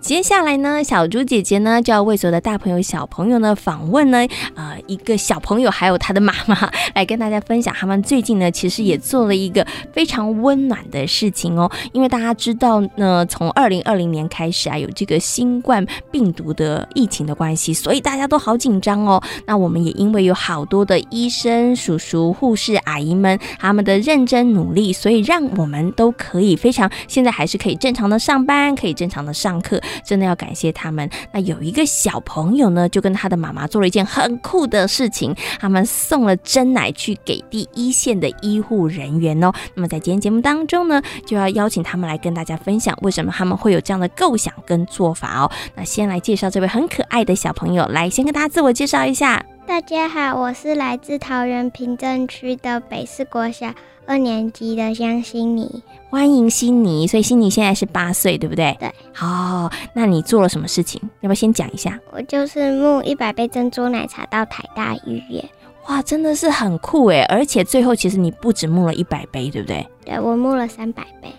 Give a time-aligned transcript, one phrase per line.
[0.00, 6.56] 接下来呢，小猪姐姐呢就要为所有的大朋友、小朋友呢访问呢，呃，一个小朋友还有他的妈妈，
[6.94, 11.70] 来跟大家分享他们最近呢其实也做了一个非常温暖的事情哦。
[11.92, 19.22] 因为大家知道呢，从二零二零年开始啊，有这个新冠病毒的疫情的关系，所以大家都好紧张哦。
[19.46, 29.78] 那我们也因为有好多的医生、叔叔、护士、阿姨们他们的认真努力，所以让我们都可以非常现在还是可以正常的上班，可以正常的上课。
[30.04, 31.08] 真的要感谢他们。
[31.32, 39.52] 那有一个小朋友呢，就跟他的妈妈做了一件很酷的事情，他们送了真奶去给第一线的医护人员哦。
[39.74, 45.50] 那么在今天节目当中呢，就要邀请他们来跟大家分享为什么他们会有这样的构想跟做法哦。
[45.74, 49.44] 那先来介绍这位很可爱的小朋友，来先跟大家自我介绍一下。
[49.68, 53.70] 大家好，我是来自桃园平镇区的北市国小
[54.06, 55.82] 二年级的江心妮。
[56.08, 58.74] 欢迎悉尼，所以悉尼现在是八岁，对不对？
[58.80, 58.90] 对。
[59.20, 60.98] 哦，那你做了什么事情？
[61.20, 62.00] 要不要先讲一下？
[62.10, 65.44] 我就是募一百杯珍珠奶茶到台大医院。
[65.88, 67.20] 哇，真的是很酷诶！
[67.28, 69.86] 而且最后其实你不止募了一百杯，对不对？
[70.02, 71.30] 对，我募了三百杯。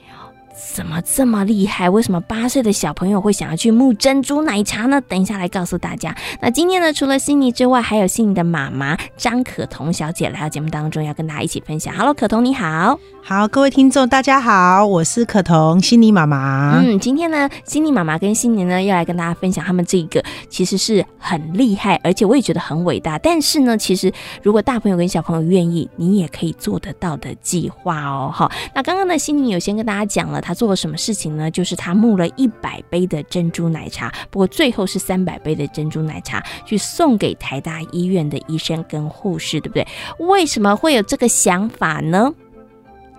[0.60, 1.90] 怎么这么厉害？
[1.90, 5.00] 为什么八岁的小朋友会想要去募珍珠奶茶呢？
[5.00, 6.14] 等一下来告诉大家。
[6.42, 11.96] 那今天呢，除了悉尼之外，还有悉尼的妈妈张可彤小姐来到节目当中，要跟大家一起分享。
[11.96, 16.78] Hello，可彤你好，好，各位听众大家好，我是可彤悉尼妈妈。
[16.82, 23.18] 嗯，今天呢，悉尼妈妈跟悉尼呢要来跟大家分享他们这个其实是很厉害，而且我也觉得很伟大。
[23.18, 24.12] 但是呢，其实
[24.44, 28.30] 如果大朋友跟小朋友愿意，你也可以做得到的计划哦。
[28.34, 30.42] 好，那刚刚呢，悉尼有先跟大家讲了。
[30.50, 31.52] 他做了什么事情呢？
[31.52, 39.88] 就是他募了一百杯的珍珠奶茶，不过最后是三百杯的珍珠奶茶去送给台大医院的医生跟护士，对不对？
[40.18, 42.34] 为什么会有这个想法呢？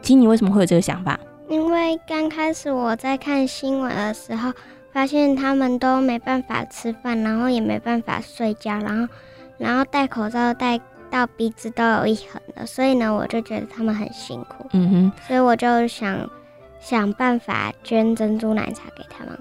[0.03, 1.21] 金你为什么会有这个想法？
[1.49, 4.53] 因为刚开始我在看新闻的时候，
[4.93, 9.15] 发现他们都没办法吃饭，然后也没办法睡觉，然后
[9.57, 14.67] 然后戴口罩戴到鼻子都有一痕了，所以呢，我就觉得他们很辛苦。
[14.73, 16.29] 嗯哼，所以我就想。
[16.81, 19.39] 想办法捐珍珠奶茶给他们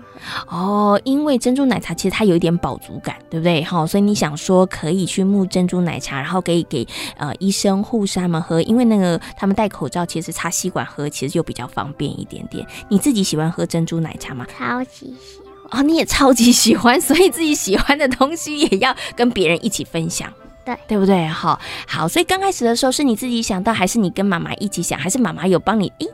[0.48, 3.64] 喝哦，因为珍珠奶茶其实它有一点饱足感，对不对？
[3.64, 6.86] 好，所以你想说可以去募珍珠奶茶，然后可以给
[7.18, 12.66] 呃医生护士他们喝，因为那个他们戴口罩，其实插吸管喝其实就比较方便一点点。
[12.90, 14.46] 你自己喜欢喝珍珠奶茶吗？
[14.58, 15.40] 超级喜
[15.70, 20.32] 欢哦，你也超级喜欢，所以自己喜欢的东西也要跟别人一起分享。
[20.66, 21.26] 对，对不对？
[21.28, 26.08] 好，好，所以刚开始的时候是你自己想到，还是你跟妈妈一起想，还是妈妈有帮你诶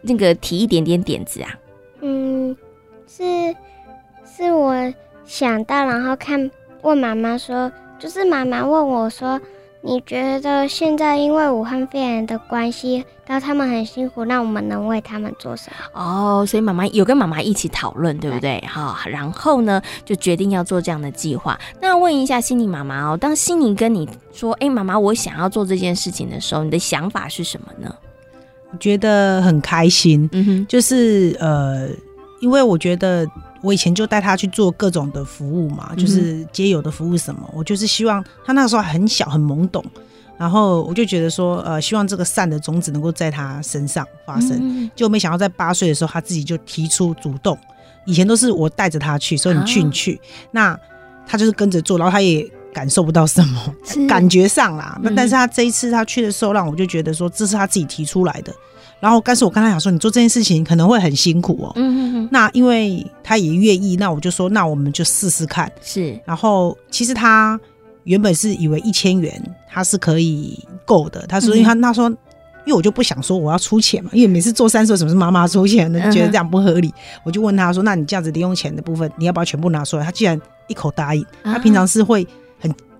[0.00, 1.50] 那个提一点点点子啊？
[2.00, 2.56] 嗯，
[3.06, 3.22] 是
[4.24, 4.74] 是我
[5.24, 6.50] 想到，然后看
[6.82, 9.40] 问妈妈说，就是妈妈问我说。
[9.84, 16.00] 你觉得现在因为武汉肺炎的关系，然后他们很辛苦，那我们能为他们做什么？
[16.00, 18.64] 哦，所以妈妈有跟妈妈一起讨论，对不对？
[18.64, 21.58] 好，然后呢，就决定要做这样的计划。
[21.80, 27.92] 那问一下心妮妈妈哦，当心妮跟你说：“哎，妈妈，我想要做这件事情的时候，你的想法是什么呢？”
[28.72, 31.88] 我觉得很开心，嗯哼，就是呃，
[32.40, 33.26] 因为我觉得。
[33.64, 39.84] 我以前就带他去做各种的服务嘛，就是皆有的服务什么，我就是希望他那个时候很小很懵懂，
[40.36, 47.56] 然后我就觉得说，呃，希望这个善的种子能够在他身上发生，就没想到在八岁的时候他自己就提出主动，
[48.04, 50.76] 以前都是我带着他去，说你去你去，那
[51.24, 52.44] 他就是跟着做，然后他也
[52.74, 53.74] 感受不到什么
[54.08, 58.52] 感觉上啦，那但是他这一次他去的时候，让我就觉得说这是他自己提出来的。
[59.02, 61.72] 然后，但是我跟他讲说，你做这件事情可能会很辛苦哦。
[61.74, 62.28] 嗯哼哼。
[62.30, 65.68] 那因为他也愿意，那我就说，那我们就试试看。
[65.82, 66.16] 是。
[66.24, 67.58] 然后，其实他
[68.04, 70.56] 原本是以为一千元他是可以
[70.86, 71.26] 够的。
[71.26, 72.08] 他说，因为他他说，
[72.64, 76.94] 因为我就不想说我要出钱嘛，因为每次做三十，什么是妈妈出钱的，觉得这样不合理。
[77.24, 80.04] 我就问他说，那你这样子零用钱的部分，你要不要全部拿出来？
[80.04, 82.32] 他既然一口答应，他平常是会很。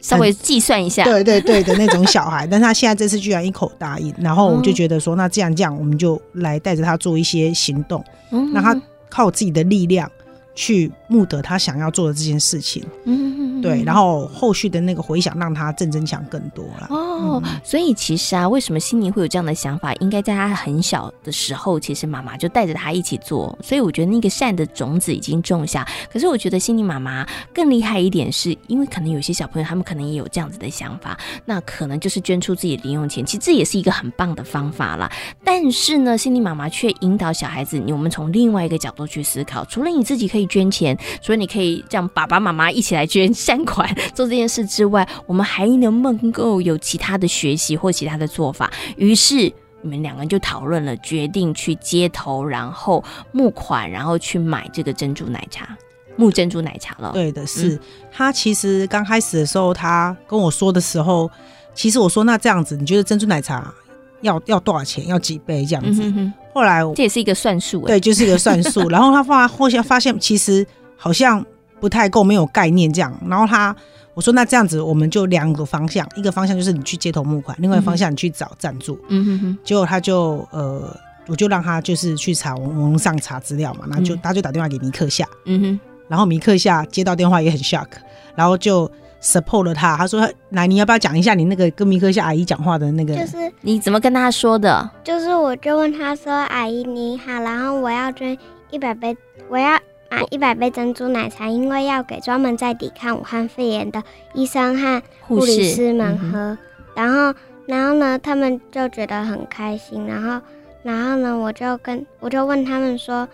[0.03, 8.05] 稍微计算一下，对对对的那种小孩， 但他现在这次居然一口答应，然后我就觉得说，那这样这样，我们就来带着他做一些行动，
[8.53, 8.79] 让他
[9.09, 10.11] 靠自己的力量
[10.55, 12.83] 去募得他想要做的这件事情。
[13.05, 16.89] 嗯对，然后后续的那个回想让他正增强更多了。
[16.91, 19.95] 哦，所以其实啊，为什么心妮会有这样的想法？
[20.01, 23.57] 应该在他很小的时候，其实妈妈就带着他一起做。
[23.63, 25.87] 所以我觉得那个善的种子已经种下。
[26.13, 27.25] 可是我觉得心妮妈妈
[27.55, 33.25] 更厉害一点，是因为可能有些小朋友他们可能也有这样子的想法，那可能就是捐出自己的零用钱。
[33.25, 35.09] 其实这也是一个很棒的方法啦。
[35.45, 39.65] 但是呢，心妮妈妈却引导小孩子，我们从另外一个角度去思考。
[39.67, 48.71] 除了你自己可以捐钱，除了你可以让爸爸妈妈一起来捐善款做这件事之外，我们还能不能够有其他的学习或其他的做法？
[48.97, 49.53] 于是。
[49.85, 53.03] 你们两个人就讨论了，决定去街头，然后
[53.33, 55.77] 募款，然后去买这个珍珠奶茶，
[56.15, 57.11] 募珍珠奶茶了。
[57.13, 57.77] 对的，是、
[58.09, 61.29] 他其实刚开始的时候，他跟我说的时候，
[61.75, 63.75] 其实我说那这样子，你觉得珍珠奶茶
[64.21, 65.05] 要要多少钱？
[65.09, 66.01] 要几杯这样子？
[66.01, 67.87] 嗯哼哼，后来这也是一个算术哎。
[67.89, 68.89] 对，就是一个算术。
[68.89, 70.65] 然后他发后现发现其实
[71.03, 71.45] 好像
[71.81, 73.13] 不太够，没有概念这样。
[73.29, 73.75] 然后他
[74.15, 78.97] 我说那这样子，我们就两个方向，一个方向就是你去街头募款，另外一个方向你去找赞助。
[79.09, 80.97] 嗯哼哼，结果他就呃，
[81.27, 87.89] 我就让他就是去查网上查资料嘛，然后就、嗯他就打电话给尼克夏，嗯哼，然后尼克夏接到电话也很 shock，
[88.37, 88.89] 然后就
[89.21, 93.17] support 了他，他说来你要不要讲一下你那个跟米克夏阿姨讲话的那个？
[93.17, 94.89] 就是你怎么跟他说的？
[95.03, 98.37] 就是，我就问他说：“阿姨你好，然后我要捐
[98.71, 99.17] 一百杯，
[99.49, 99.79] 我要
[100.13, 104.03] 买一百杯珍珠奶茶，因为要给专门在抵抗武汉肺炎的
[104.35, 106.59] 医生和护理师们喝。
[106.95, 107.35] 然后，
[107.67, 110.07] 然后呢，他们就觉得很开心。
[110.07, 110.45] 然后，
[110.83, 113.27] 然后呢，我就跟我就问他们说，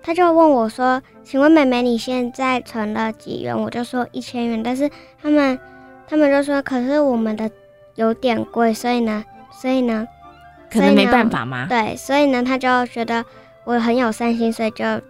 [0.00, 4.62] 他就问我说：“请问妹妹，你现在存了几元？”我就说一千元。
[4.62, 4.88] 但是
[5.20, 5.58] 他们
[6.06, 7.50] 他们就说：“可是我们的
[7.96, 10.06] 有点贵，所以呢，所以呢。”
[10.72, 11.66] 可能没办法吗？
[11.68, 13.22] 对，所以呢，他就觉得
[13.64, 15.02] 我很有善心，所以就就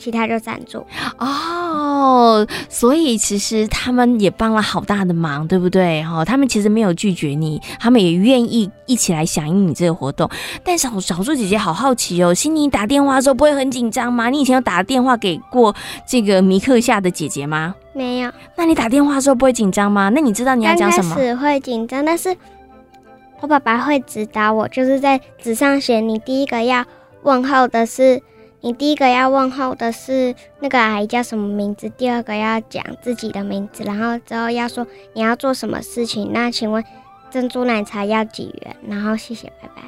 [0.00, 0.86] 其他就赞助。
[1.18, 6.02] 哦，所以其实他们也帮了好大的忙，对不对？
[6.02, 10.28] 哈、他们其实没有拒绝你，他们也愿意一起来响应你这个活动。
[10.64, 14.30] 但是小小猪姐姐好好奇哦，心妮打电话的时候不会很紧张吗？
[14.30, 15.74] 你以前有打电话给过
[16.06, 17.74] 这个米克夏的姐姐吗？
[17.92, 20.08] 没有，那你打电话的时候不会紧张吗？
[20.08, 21.14] 那你知道你要讲什么？
[21.14, 22.34] 始会紧张，但是
[23.40, 26.84] 我爸爸会指导我，就是在纸上写，你第一个要
[27.22, 28.22] 问候的是。
[28.62, 36.30] 你第一个要问候的是那个阿姨叫什么名字，第二个要讲自己的名字，然后之后要说你要做什么事情。
[36.32, 36.84] 那请问
[37.30, 38.76] 珍珠奶茶要几元？
[38.86, 39.80] 然后谢谢，拜拜。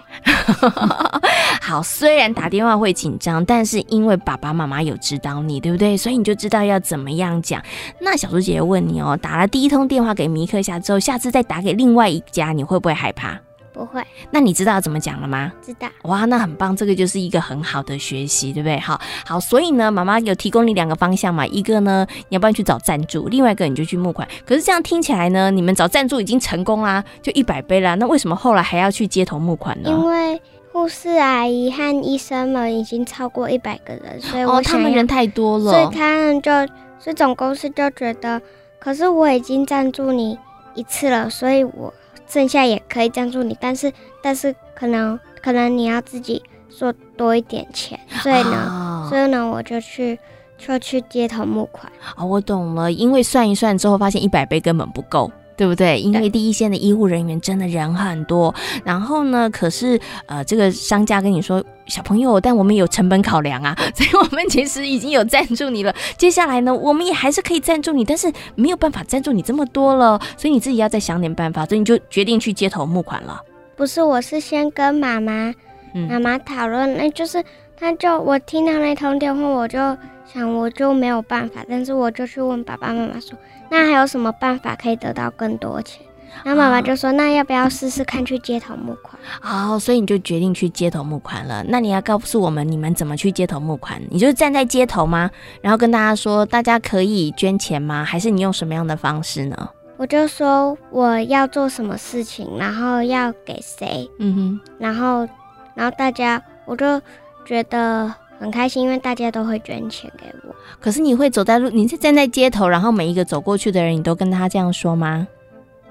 [1.60, 5.96] 好，虽然打电话会紧张，但是因为爸爸妈妈有指导你，对不对？
[5.96, 7.62] 所以你就知道要怎么样讲。
[8.00, 13.38] 那小猪姐姐问你哦，打了第一通电话给米克夏之后，下次再打给另外一家，你会不会害怕？
[13.72, 15.52] 不会那你知道怎么讲了吗？
[15.62, 18.78] 知道，哇，那很棒，这个就是一个很好的学习，对不对？
[18.78, 24.26] 好，好，所以呢，妈妈有提供你两个方向嘛，一个呢，你要不然去找赞助，另外一个你就去募款。
[24.46, 29.88] 可是这样听起来呢，你们找赞助已经成功啦，就一百杯啦，那为什么后来还要去街头募款呢？
[29.88, 30.40] 因为
[30.72, 36.50] 护士阿姨和医生们已经超过一百个人，所以哦，他我们人太多了，所以他们就，
[36.98, 38.40] 所以总公司就觉得，
[38.78, 40.38] 可是我已经赞助你
[40.74, 41.92] 一次了，所以我
[42.26, 43.92] 剩下也可以赞助你，但是
[44.22, 50.18] 但是可能可能你要自己说多一点钱，所以呢，哦所以呢我就去
[50.56, 55.30] 就去街头募款，哦，我懂了，因为算一算之后发现一百杯根本不够。
[55.62, 56.00] 对不对？
[56.00, 59.96] 因为第一线的医护人员真的人很多，然后呢，可是
[60.26, 65.94] 呃，这个商家跟你说，小朋友，但我们有成本考量啊， 所以我们其实已经有赞助你了。
[66.16, 73.40] 接下来呢，我们也还是可以赞助你，但是没有办法赞助你这么多了，所以你自己要再想点办法，所以你就决定去街头募款了。
[73.76, 75.54] 不是，我是先跟妈妈妈
[75.94, 77.40] 嗯，妈讨论，那就是
[77.82, 79.76] 他就我听到那通电话，我就
[80.24, 83.36] 想我就没有办法，但是我就去问爸爸妈妈说，
[83.68, 86.00] 那还有什么办法可以得到更多钱？
[86.44, 89.20] 然后妈妈就说，那要不要试试看去街头募款？
[89.40, 91.64] 好、所以你就决定去街头募款了。
[91.66, 94.00] 那你要告诉我们，你们怎么去街头募款？
[94.08, 95.28] 你就是站在街头吗？
[95.60, 98.04] 然后跟大家说，大家可以捐钱吗？
[98.04, 99.68] 还是你用什么样的方式呢？
[99.96, 104.60] 我就说我要做什么事情，然后要给谁，嗯哼。
[104.78, 105.28] 然后
[105.74, 107.00] 然后大家我就
[107.44, 110.54] 觉得很开心，因为大家都会捐钱给我。
[110.80, 115.26] 可是你会走在路，你是站在街头，然后每一个走过去的人，你都跟他这样说吗？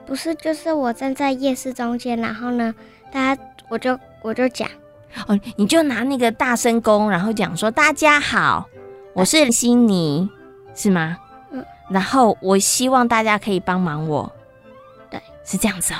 [0.05, 2.73] 不是，就是我站在夜市中间，然后呢，
[3.11, 4.67] 大家我就我就讲。
[5.27, 8.65] 哦，你就拿那个大声公，然后讲说：“大家好，
[9.13, 10.29] 我是悉尼，
[10.73, 11.17] 是吗？”
[11.51, 11.61] 嗯。
[11.89, 14.31] 然后我希望大家可以帮忙我。
[15.09, 15.99] 对，是这样子哦。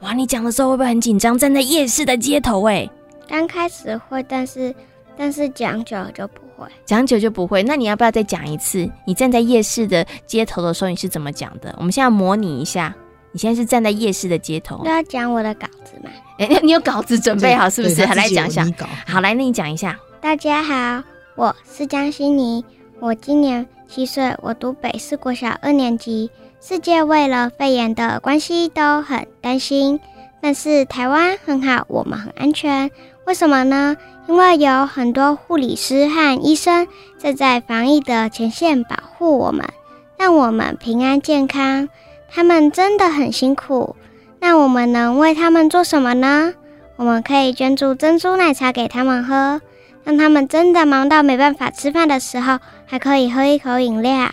[0.00, 1.38] 哇，你讲的时候会不会很紧张？
[1.38, 2.86] 站在夜市的街头，哎，
[3.26, 4.74] 刚开始会，但是
[5.16, 6.66] 但是讲久了就不会。
[6.84, 7.62] 讲久就不会。
[7.62, 8.90] 那你要不要再讲一次？
[9.06, 11.74] 你站在夜市的街头的时候，你是怎么讲的？
[11.78, 12.94] 我们现在模拟一下，
[13.32, 14.90] 你现在是站在夜市的街头都。
[14.90, 16.10] 要讲我的稿子嘛。
[16.38, 18.02] 哎、你有稿子准备好是不是？
[18.06, 18.66] 来讲一下
[19.06, 19.98] 好，来，那你讲一下。
[20.20, 21.02] 大家好，
[21.34, 22.64] 我是江心妮，
[22.98, 26.30] 我今年七岁，我读北市国小二年级。
[26.62, 29.98] 世界为了肺炎的关系都很担心，
[30.40, 32.90] 但是台湾很好，我们很安全。
[33.26, 33.96] 为什么呢？
[34.26, 36.86] 因为有很多护理师和医生
[37.18, 39.68] 站在防疫的前线保护我们，
[40.16, 41.88] 让我们平安健康。
[42.32, 43.96] 他们真的很辛苦。
[44.38, 46.54] 那我们能为他们做什么呢？
[46.96, 49.60] 我们可以捐助珍珠奶茶给他们喝，
[50.04, 54.30] 让他们真的忙到没办法吃饭的时候，还可以喝一口饮料。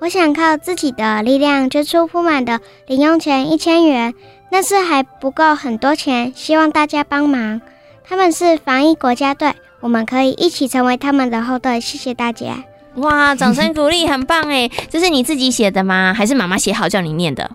[0.00, 4.14] 我想靠自己的力量捐出铺满的零用钱一千元，
[4.54, 7.60] 但是还不够很多钱，希望大家帮忙。
[8.04, 11.80] 他们是防疫国家队，我们可以一起成为他们的后盾。
[11.80, 12.64] 谢谢大家。
[12.94, 14.70] 哇，掌声鼓励，很棒哎！
[14.88, 16.14] 这是你自己写的吗？
[16.16, 17.50] 还是妈妈写好叫你念的？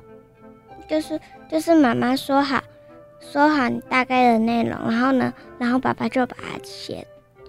[0.89, 1.17] 就是
[1.49, 2.61] 就是妈妈说好，
[3.31, 7.07] 说好大概的内容，然后呢，然后爸爸就把它写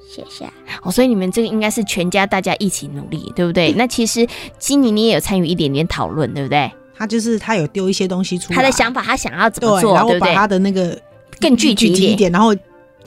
[0.09, 0.53] 写下来。
[0.85, 3.73] 哦，所以你们这个应该是全家大家一起努力，对不对？
[3.77, 4.25] 那其实
[4.61, 6.71] 今年你也有参与一点点讨论，对不对？
[7.01, 10.35] 他就是他有丢一些东西出来，他的想法，他想要怎么对，做，然后把？
[10.35, 11.01] 他的那个
[11.41, 12.31] 更具体一点。
[12.31, 12.53] 然后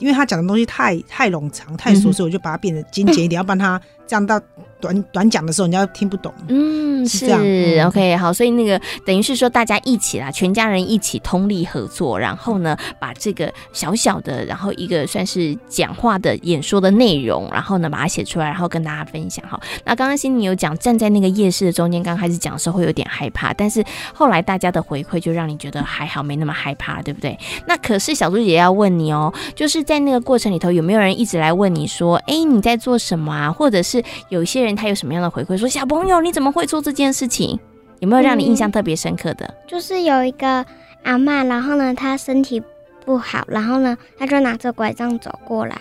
[0.00, 4.40] 因为他讲的东西太太冗长、太琐嗯碎，我就把它变得精简一点， 要不然他这样到
[4.80, 6.32] 短短讲的时候，人家听不懂。
[6.48, 19.58] 嗯，是是这样嗯 OK 好，所以那个等于是说大家一起啦，全家人一起通力合作，然后呢，把这个小小的，然后一个算是讲话的演说的内容，然后呢把它写出来，然后跟大家分享哈。
[19.84, 23.82] 那刚刚心里有讲，站在那个夜市的中间，刚开始讲的时候会有点害怕，但是
[24.12, 27.38] 后来大家的回馈就让你觉得还好，没那么害怕，对不对？
[27.66, 33.50] 那可是小猪姐姐要问你哦，就是在那个过程里头，有没有人一直来问你说，哎，你在做什么啊？
[33.50, 33.93] 或者是
[34.28, 37.58] 有一些人他有什么样的回馈，说小朋友你怎么会做这件事情？
[38.00, 39.54] 有没有让你印象特别深刻的？
[39.66, 40.64] 就是有一个
[41.04, 42.62] 阿嬷，然后呢，她身体
[43.04, 45.76] 不好，然后呢，她就拿着拐杖走过来，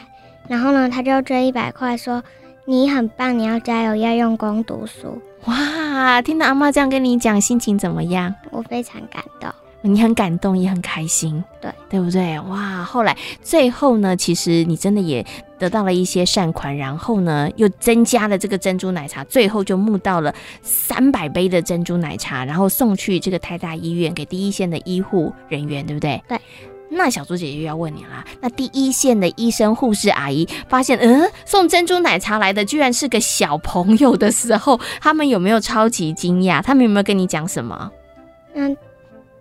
[0.48, 2.24] 然后呢，她就捐一百块，说
[2.66, 5.22] 你很棒，你要加油，要用功读书。
[5.46, 8.34] 哇，听到阿妈这样跟你讲，心情怎么样？
[8.52, 9.50] 我非常感动。
[9.86, 12.40] 你很感动，也很开心，对对不对？
[12.40, 15.24] 哇，后来最后呢，其实你真的也
[15.60, 26.24] 得到了一些善款，然后呢，又增加了这个珍珠奶茶，最后就募到了三百杯的珍珠奶茶，然后送去这个泰大医院给第一线的医护人员，对不对？
[26.28, 26.40] 对。
[26.96, 36.62] 那小猪姐姐又要问你啦，那第一线的医生、护士阿姨发现，嗯，送珍珠奶茶来的居然是个小朋友的时候，他们有没有超级惊讶？
[36.62, 37.92] 他们有没有跟你讲什么？
[38.54, 38.78] 嗯，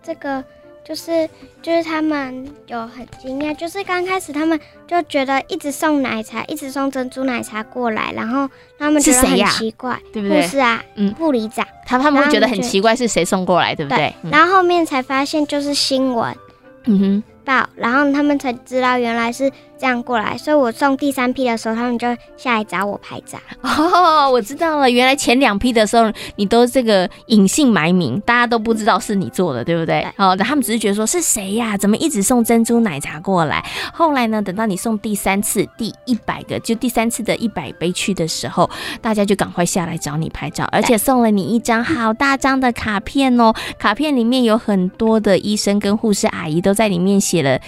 [0.02, 0.42] 这个
[0.84, 1.28] 就是
[1.62, 10.42] 就是他们有很惊讶，就是刚开始他们就觉得一直送奶茶，一直送珍珠奶茶过来，然后他们觉得很奇怪，对不对？
[10.42, 11.14] 护士啊，嗯。
[11.14, 11.66] 护理长。
[11.86, 14.12] 他他们会觉得很奇怪，是谁送过来，对不对？
[14.22, 14.30] 嗯。
[14.30, 16.36] 然后后面才发现就是新闻
[16.84, 19.50] 嗯哼，报，然后他们才知道原来是
[19.82, 23.36] 这样过来，所以我送第三批的时候，他们就下来找我拍照。
[23.62, 30.02] 哦，我知道了，原来前两批的时候，你都这个隐姓埋名，大家都不知道是你做的，对不对？
[30.02, 33.60] 对哦，他们只是觉得说是谁呀、怎么一直送珍珠奶茶过来？
[33.92, 38.70] 后来呢，等到你送第三次、第一百个，就第三次的一百杯去的时候，
[39.00, 43.52] 大家就赶快下来找你拍照，而且送了你一张好大张的卡片哦。
[43.80, 47.58] 卡片里面有很多的医生跟护士阿姨都在里面写了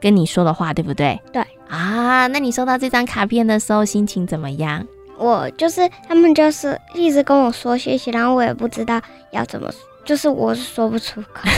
[0.00, 1.20] 跟你说的话，对不对？
[1.32, 1.42] 对。
[1.68, 4.86] 啊，那你收到这张卡片的时候心情怎么样？
[5.18, 9.00] 我就是他们就是一直跟我说谢谢，然后我也不知道
[9.32, 9.68] 要怎么，
[10.04, 11.48] 就是我是说不出口。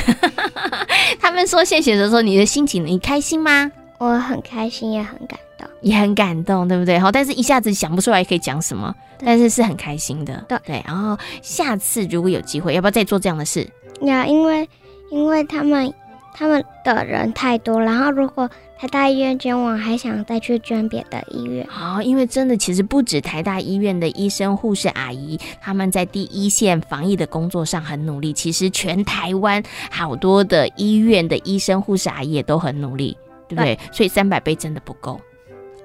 [1.20, 3.70] 他们说谢谢的时候，你的心情你开心吗？
[3.98, 5.68] 我很开心，也很感动。
[5.82, 6.98] 也很感动，对不对？
[6.98, 8.94] 好，但是一下子想不出来可以讲什么，
[9.24, 10.82] 但是是很开心的，对对。
[10.86, 13.68] 然后下次如果有机会，要不要再做这样的事？
[14.00, 14.66] 呀，因为
[15.10, 15.92] 因为他们
[16.32, 21.66] 他们的人太多，然后如果台大医院捐完，还想再去捐别的医院。
[21.68, 28.32] 好，因为真的其实不止台大医院的医生、护士阿姨，他们在第一线防疫的工作上很努力。
[28.32, 33.16] 其实全台湾好多的医院的医生、护士阿姨也都很努力，
[33.48, 33.78] 对不对？
[33.92, 35.20] 所以三百倍真的不够，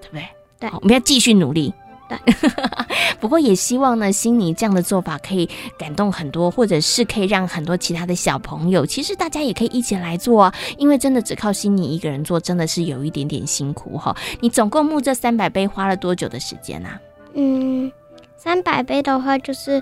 [0.01, 0.23] 对不对？
[0.57, 1.73] 对我们要继续努力。
[3.19, 10.53] 不过也希望呢，悉尼这样的做法可以感动很多，或者是可以让很多其他的小朋友，其实大家也可以一起来做啊。
[10.77, 14.15] 因为真的只靠悉尼一个人做，真的是有一点点辛苦哈。
[14.39, 16.99] 你总共募这三百杯花了多久的时间啊？
[17.33, 17.91] 嗯，
[18.37, 19.81] 三百杯的话，就是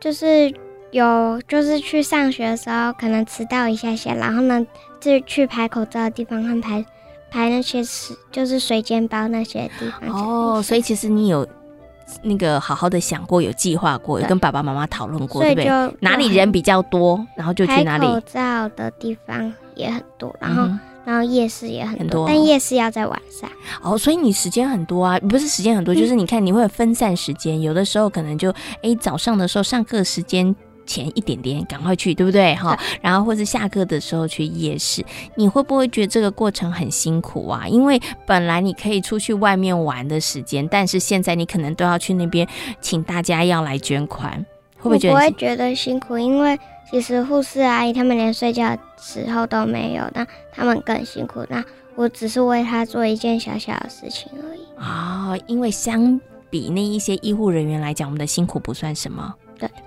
[0.00, 0.52] 就是
[0.90, 4.66] 有就是去上学的时候可能迟到一下下，然后呢，
[5.00, 6.84] 就去排口罩的地方和排
[7.30, 10.10] 排那些水，就是水煎包那些地方。
[10.10, 11.46] 哦，所以其实你有
[12.22, 15.96] 那个好好的想过，有计划过，有跟爸爸妈妈讨论过，对不对？
[16.00, 18.06] 哪里人比较多，然后就去哪里。
[18.06, 23.48] 口罩的地方也很多，然后、嗯然后夜市也很很多但夜市要在晚上。
[23.80, 28.50] 哦，所以你时间很多啊，不是时间很多，就是你看你会分散时间，有的时候可能就
[28.82, 30.54] 哎早上的时候上课时间。
[30.88, 32.54] 前一点点赶快去，对不对？
[32.56, 35.04] 哈，然后或者下课的时候去夜市，
[35.36, 37.68] 你会不会觉得这个过程很辛苦啊？
[37.68, 42.48] 因为本来你可以出去外面玩的时间，但是现在你可能都要去那边，
[42.80, 44.44] 请大家要来捐款，
[44.78, 46.58] 会不会觉我不得很辛会觉得辛苦，因为
[46.90, 51.44] 其实护士阿姨他们连睡觉的时候都没有，那他们更辛苦。
[51.50, 51.62] 那
[51.94, 54.60] 我只是为他做一件小小的事情而已。
[54.78, 56.18] 啊、因为相
[56.48, 59.34] 比那一些医护人员来讲，我们的辛苦不算什么。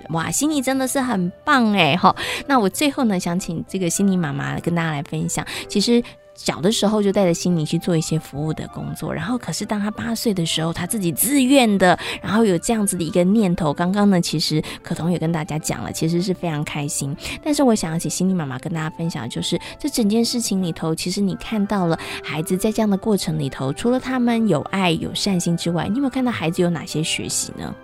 [0.10, 2.16] 哇，心里真的是很棒哎哈。
[2.48, 6.04] 那我最后呢，想请这个心妮妈妈跟大家来分享，其实。
[6.34, 13.72] 小的时候就带着心妮去做一些服务的工作，然后可是当他八岁的时候，他自己自愿的，然后有这样子的一个念头。
[13.72, 17.16] 刚刚呢，其实可彤也跟大家讲了，其实是非常开心。
[17.44, 27.76] 但是我想要请心妮妈妈跟大家分享，就是这整件事情里头，其实你看到了孩子在这样的过程里头，除了他们有爱有善心之外，你有没有看到孩子有哪些学习呢？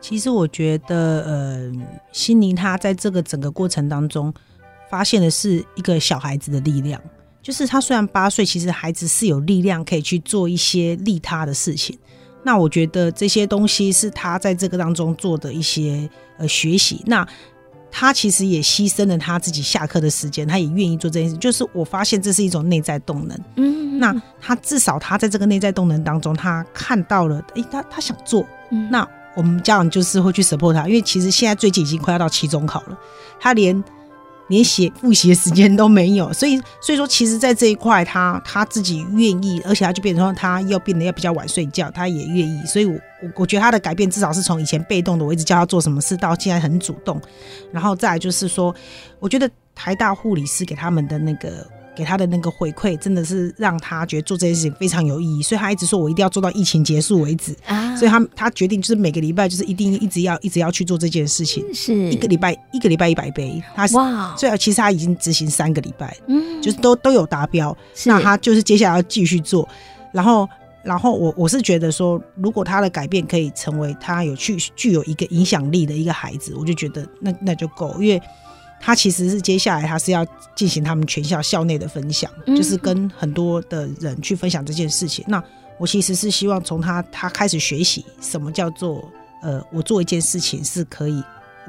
[0.00, 1.72] 其实我觉得，呃，
[2.12, 4.32] 心灵他在这个整个过程当中，
[4.90, 7.00] 发现的是一个小孩子的力量。
[7.42, 11.98] 就是他虽然八岁，其实孩子是有力量可以去做一些利他的事情。
[12.42, 17.02] 那我觉得这些东西是他在这个当中做的一些呃学习。
[17.06, 17.26] 那
[17.90, 21.36] 他其实也牺牲了他自己下课的时间，他也愿意做这件事。
[21.36, 23.38] 就是我发现这是一种内在动能。
[23.56, 32.98] 嗯那他至少他在这个内在动能当中，他看到了，诶，他他想做，嗯那我们家长就是会去 support 他，因为其实现在最近已经快要到期中考了，
[33.38, 33.82] 他连
[34.48, 47.20] 连写复习的时间都没有，所以所以说，其实，在这一块，他他自己愿意，而且他就变成说，他要变得要比较晚睡觉，他也愿意，所以我我我觉得他的改变至少是从以前被动的，我一直叫他做什么事，到现在很主动，
[47.70, 48.74] 然后再来就是说，
[49.20, 51.64] 我觉得台大护理师给他们的那个。
[51.94, 57.54] 给他的那个回馈，真的是让他觉得做这件事情非常有意义，所以他一直说我一定要做到疫情结束为止。
[57.66, 57.96] 啊。
[57.96, 62.10] 所以他他决定就是每个礼拜就是一定一直要一直要去做这件事情，是。
[62.10, 66.62] 一个礼拜一个礼拜一百杯，他哇，所以其实他已经执行三个礼拜，嗯。
[66.62, 69.68] 就是都都有达标，那他就是接下来要继续做，
[70.12, 70.48] 然后
[70.82, 78.20] 然后我我是觉得说，如果他的改变可以成为他有去具有一个影响力的一个孩子，我就觉得那那就够，因为。
[78.80, 85.24] 他其实是接下来他是要进行他们全校校内的分享，嗯就是跟很多的人去分享这件事情。
[85.28, 85.42] 那
[85.78, 89.06] 我其实是希望从他他开始学习什么叫做
[89.42, 91.22] 呃，我做一件事情是可以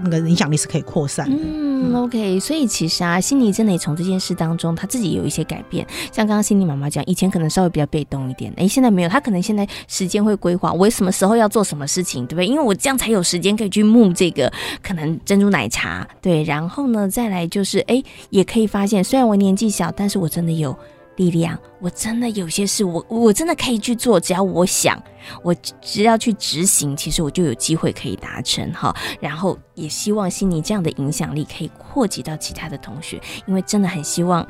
[0.04, 1.38] 那个影响力是可以扩散的。
[1.44, 5.86] 嗯，OK，所以其实啊，心妮真的也从这件事当中，他自己有一些改变。
[6.12, 12.46] 像刚刚心妮妈妈讲，以前可能稍微比较被动一点，诶，现在没有，他可能现在时间会规划，我什么时候要做什么事情，对不对？
[12.46, 14.52] 因为我这样才有时间可以去募这个
[14.84, 16.44] 可能珍珠奶茶，对。
[16.44, 20.78] 然后呢，再来就是，诶，也可以发现，虽然我年纪小，但是我真的有
[21.16, 25.02] 力量，我真的有些事我我真的可以去做，只要我想，
[25.44, 28.96] 我只要去执行，其实我就有机会可以达成哈。
[29.20, 34.48] 然后也希望悉尼这样的影响力可以扩及到其他的同学，因为真的很希望。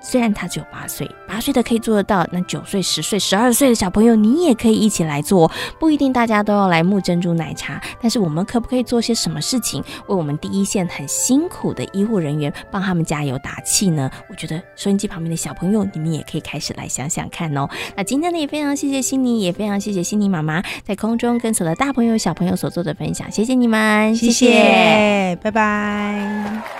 [0.00, 14.10] 虽然他只有八岁，八岁的可以做得到，那九岁、十岁、十二岁的小朋友，你也可以一起来做，不一定大家都要来募珍珠奶茶，但是我们可不可以做些什么事情，为我们第一线很辛苦的医护人员帮他们加油打气呢？
[14.28, 17.68] 我觉得收音机旁边的小朋友，你们也可以开始来想想看哦。
[17.96, 26.79] 那今天呢，也非常谢谢悉尼，也非常谢谢悉尼妈妈在空中跟所有的大朋友、小朋友所做的分享，谢谢你们，谢谢，拜拜。